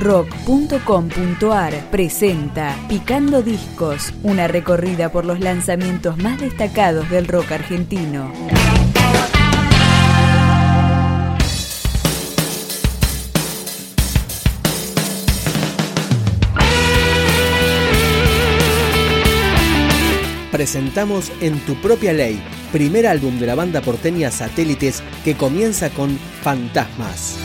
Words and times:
rock.com.ar 0.00 1.90
presenta 1.90 2.74
Picando 2.88 3.42
Discos, 3.42 4.12
una 4.22 4.48
recorrida 4.48 5.12
por 5.12 5.24
los 5.24 5.40
lanzamientos 5.40 6.16
más 6.18 6.40
destacados 6.40 7.08
del 7.10 7.28
rock 7.28 7.52
argentino. 7.52 8.32
presentamos 20.60 21.32
En 21.40 21.58
tu 21.60 21.74
propia 21.76 22.12
ley, 22.12 22.38
primer 22.70 23.06
álbum 23.06 23.38
de 23.38 23.46
la 23.46 23.54
banda 23.54 23.80
porteña 23.80 24.30
Satélites 24.30 25.02
que 25.24 25.34
comienza 25.34 25.88
con 25.88 26.18
Fantasmas. 26.42 27.38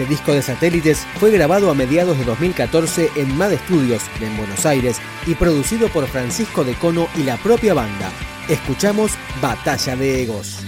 Este 0.00 0.14
disco 0.14 0.32
de 0.32 0.40
satélites 0.40 1.06
fue 1.18 1.30
grabado 1.30 1.70
a 1.70 1.74
mediados 1.74 2.16
de 2.16 2.24
2014 2.24 3.10
en 3.16 3.36
MAD 3.36 3.52
Studios 3.66 4.02
en 4.22 4.34
Buenos 4.34 4.64
Aires 4.64 4.96
y 5.26 5.34
producido 5.34 5.88
por 5.88 6.06
Francisco 6.06 6.64
de 6.64 6.72
Cono 6.72 7.06
y 7.16 7.22
la 7.22 7.36
propia 7.36 7.74
banda. 7.74 8.10
Escuchamos 8.48 9.12
Batalla 9.42 9.96
de 9.96 10.22
Egos. 10.22 10.60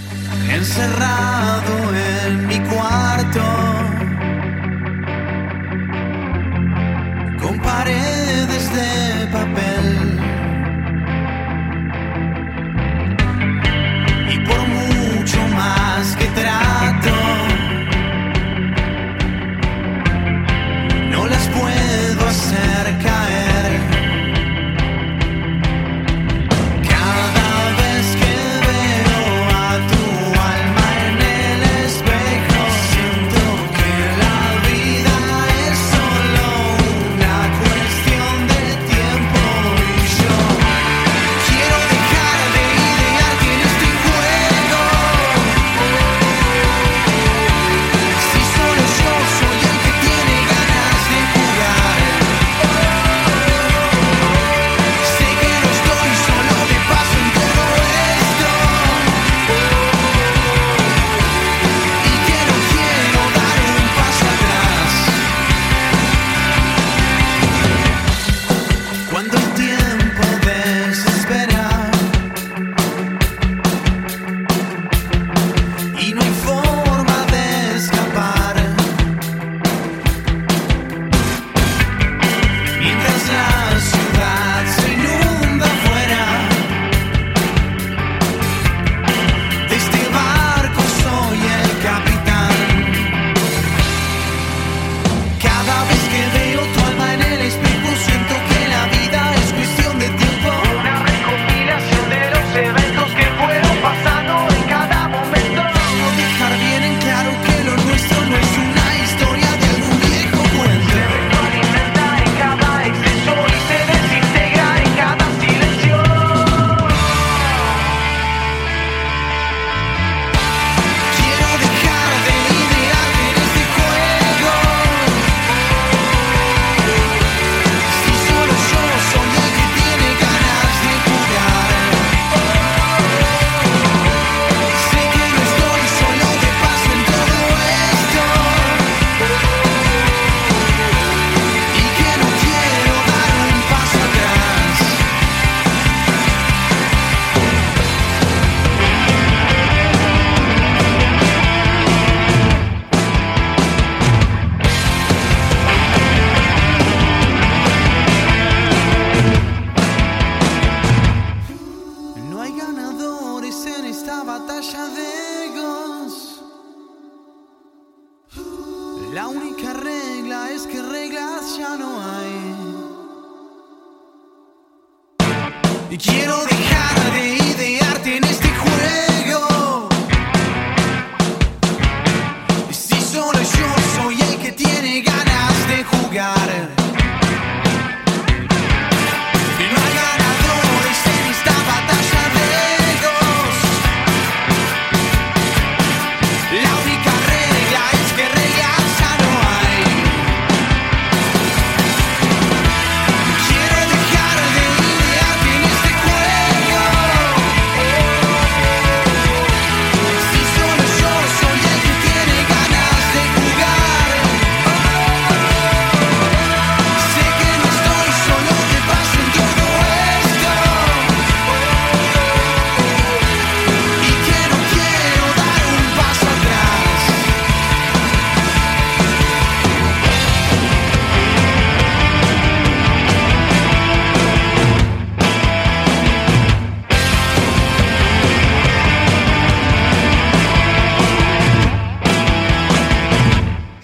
Encerrado 0.50 1.94
en 2.26 2.46
mi 2.46 2.60
cuarto, 2.60 3.42
con 7.40 7.58
paredes 7.60 8.74
de 8.74 9.26
papel. 9.28 9.71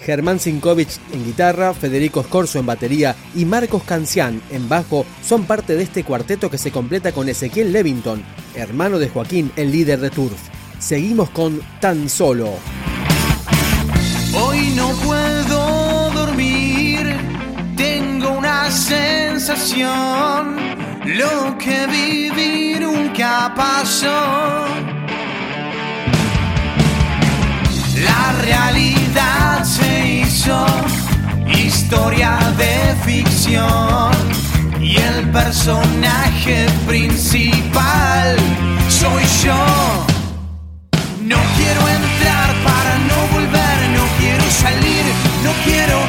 Germán 0.09 0.39
Sinkovich 0.39 0.97
en 1.13 1.23
guitarra, 1.23 1.71
Federico 1.71 2.23
Scorzo 2.23 2.57
en 2.57 2.65
batería 2.65 3.15
y 3.35 3.45
Marcos 3.45 3.83
Cancián 3.83 4.41
en 4.49 4.67
bajo 4.67 5.05
son 5.23 5.43
parte 5.43 5.75
de 5.75 5.83
este 5.83 6.03
cuarteto 6.03 6.49
que 6.49 6.57
se 6.57 6.71
completa 6.71 7.11
con 7.11 7.29
Ezequiel 7.29 7.71
Levington, 7.71 8.23
hermano 8.55 8.97
de 8.97 9.07
Joaquín, 9.07 9.51
el 9.55 9.71
líder 9.71 9.99
de 9.99 10.09
Turf. 10.09 10.39
Seguimos 10.79 11.29
con 11.29 11.61
Tan 11.79 12.09
Solo. 12.09 12.55
Hoy 14.33 14.73
no 14.75 14.89
puedo 15.05 16.09
dormir, 16.09 17.15
tengo 17.77 18.31
una 18.31 18.71
sensación, 18.71 19.85
lo 21.05 21.55
que 21.59 21.85
viví 21.85 22.79
nunca 22.79 23.53
pasó. 23.55 24.98
La 28.03 28.31
realidad 28.41 29.63
se 29.63 30.21
hizo 30.21 30.65
historia 31.47 32.37
de 32.57 32.95
ficción 33.03 34.11
y 34.79 34.95
el 34.97 35.29
personaje 35.31 36.67
principal 36.87 38.37
soy 38.87 39.23
yo. 39.43 40.05
No 41.23 41.37
quiero 41.57 41.81
entrar 41.89 42.49
para 42.63 42.97
no 43.09 43.19
volver, 43.33 43.77
no 43.97 44.05
quiero 44.19 44.43
salir, 44.49 45.03
no 45.43 45.51
quiero 45.65 46.08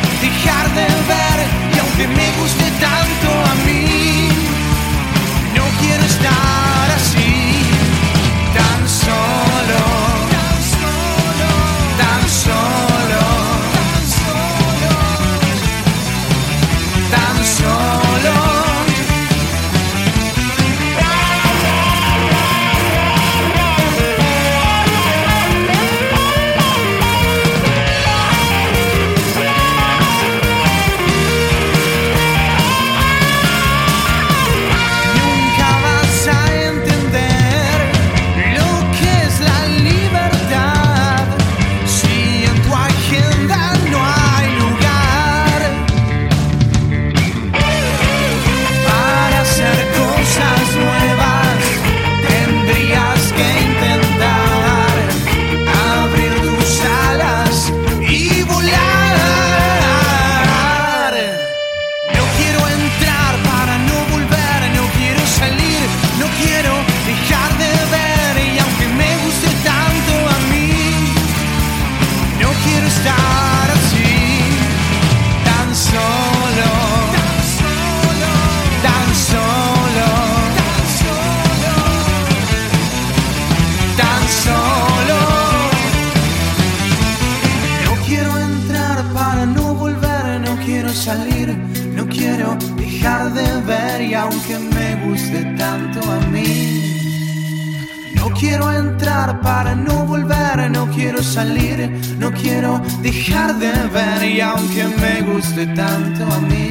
quiero 98.40 98.72
entrar 98.72 99.40
para 99.42 99.74
no 99.74 100.06
volver, 100.06 100.70
no 100.70 100.86
quiero 100.90 101.22
salir, 101.22 101.90
no 102.18 102.32
quiero 102.32 102.80
dejar 103.02 103.54
de 103.56 103.70
ver 103.70 104.24
y 104.24 104.40
aunque 104.40 104.84
me 104.84 105.20
guste 105.20 105.66
tanto 105.66 106.24
a 106.24 106.38
mí. 106.40 106.70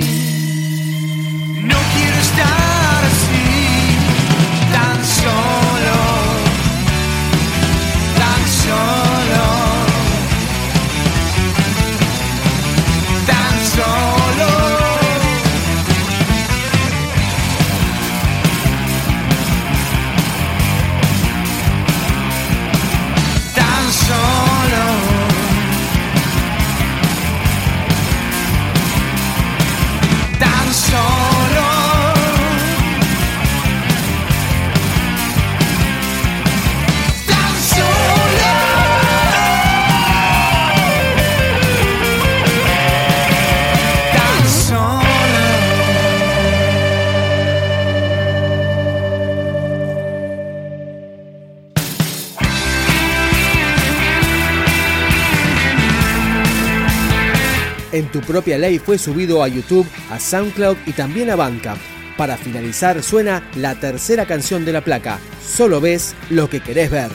No 1.61 1.77
quiero 1.93 2.17
estar 2.27 3.18
En 57.91 58.11
tu 58.11 58.21
propia 58.21 58.57
ley 58.57 58.79
fue 58.79 58.97
subido 58.97 59.43
a 59.43 59.47
YouTube, 59.47 59.87
a 60.09 60.19
SoundCloud 60.19 60.77
y 60.85 60.93
también 60.93 61.29
a 61.29 61.35
Bandcamp. 61.35 61.79
Para 62.17 62.37
finalizar 62.37 63.01
suena 63.01 63.49
la 63.55 63.75
tercera 63.75 64.25
canción 64.25 64.65
de 64.65 64.73
la 64.73 64.81
placa, 64.81 65.19
Solo 65.49 65.81
ves 65.81 66.15
lo 66.29 66.49
que 66.49 66.61
querés 66.61 66.91
ver. 66.91 67.09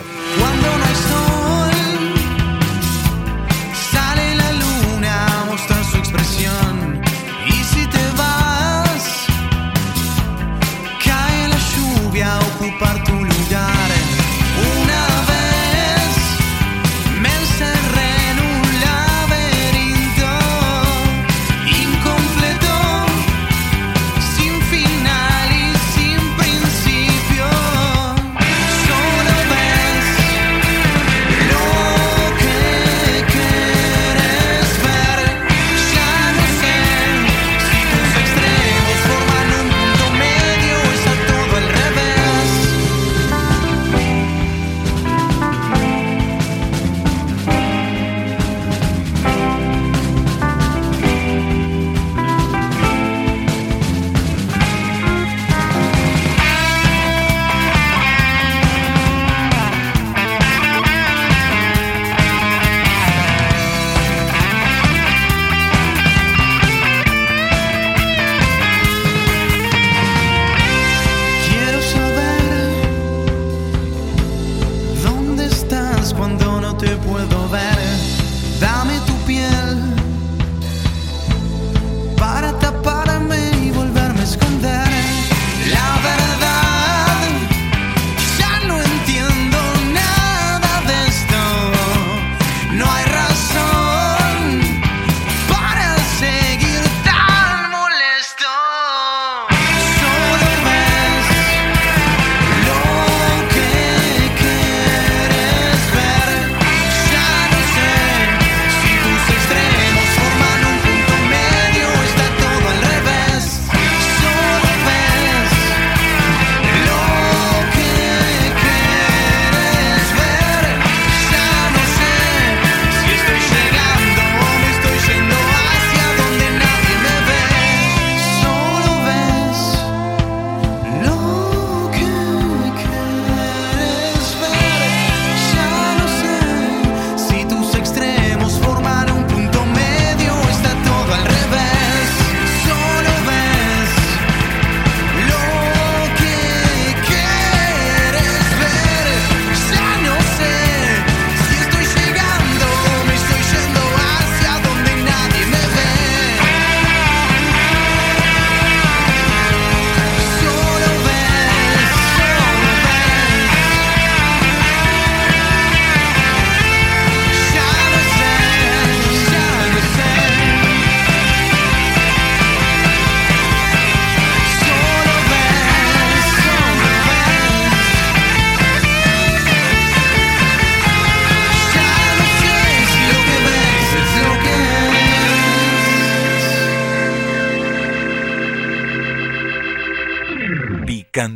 Thou 78.64 78.93